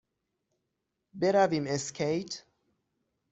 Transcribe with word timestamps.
برویم 1.13 1.65
اسکیت؟ 1.67 2.31